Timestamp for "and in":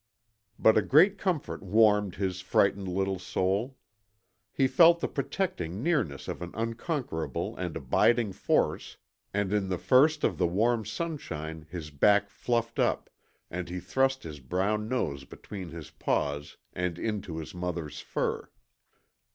9.31-9.69